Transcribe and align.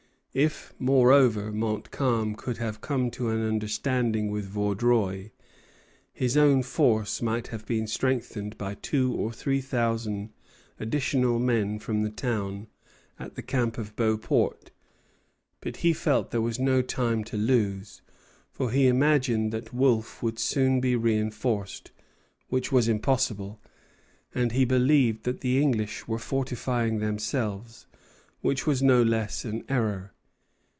If, 0.33 0.73
moreover, 0.79 1.51
Montcalm 1.51 2.35
could 2.35 2.55
have 2.55 2.79
come 2.79 3.11
to 3.11 3.27
an 3.31 3.45
understanding 3.45 4.31
with 4.31 4.45
Vaudreuil, 4.45 5.29
his 6.13 6.37
own 6.37 6.63
force 6.63 7.21
might 7.21 7.47
have 7.47 7.65
been 7.65 7.85
strengthened 7.85 8.57
by 8.57 8.75
two 8.75 9.13
or 9.13 9.33
three 9.33 9.59
thousand 9.59 10.29
additional 10.79 11.37
men 11.37 11.79
from 11.79 12.01
the 12.01 12.09
town 12.09 12.67
and 13.19 13.35
the 13.35 13.41
camp 13.41 13.77
of 13.77 13.93
Beauport; 13.97 14.71
but 15.59 15.75
he 15.83 15.91
felt 15.91 16.27
that 16.27 16.31
there 16.31 16.41
was 16.41 16.57
no 16.57 16.81
time 16.81 17.25
to 17.25 17.35
lose, 17.35 18.01
for 18.53 18.71
he 18.71 18.87
imagined 18.87 19.51
that 19.51 19.73
Wolfe 19.73 20.23
would 20.23 20.39
soon 20.39 20.79
be 20.79 20.95
reinforced, 20.95 21.91
which 22.47 22.71
was 22.71 22.87
impossible, 22.87 23.59
and 24.33 24.53
he 24.53 24.63
believed 24.63 25.23
that 25.25 25.41
the 25.41 25.61
English 25.61 26.07
were 26.07 26.17
fortifying 26.17 26.99
themselves, 26.99 27.85
which 28.39 28.65
was 28.65 28.81
no 28.81 29.03
less 29.03 29.43
an 29.43 29.65
error. 29.67 30.13